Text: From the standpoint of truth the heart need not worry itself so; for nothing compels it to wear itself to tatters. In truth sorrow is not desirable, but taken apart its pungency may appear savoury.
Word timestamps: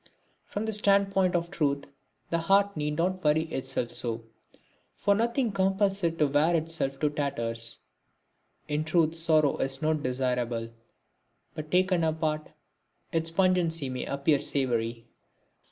From 0.47 0.65
the 0.65 0.73
standpoint 0.73 1.35
of 1.35 1.51
truth 1.51 1.85
the 2.31 2.39
heart 2.39 2.75
need 2.75 2.97
not 2.97 3.23
worry 3.23 3.43
itself 3.43 3.91
so; 3.91 4.23
for 4.95 5.13
nothing 5.13 5.51
compels 5.51 6.03
it 6.03 6.17
to 6.17 6.25
wear 6.25 6.55
itself 6.55 6.99
to 7.01 7.11
tatters. 7.11 7.81
In 8.67 8.83
truth 8.83 9.13
sorrow 9.13 9.57
is 9.57 9.79
not 9.79 10.01
desirable, 10.01 10.69
but 11.53 11.69
taken 11.69 12.03
apart 12.03 12.49
its 13.11 13.29
pungency 13.29 13.89
may 13.89 14.05
appear 14.05 14.39
savoury. 14.39 15.05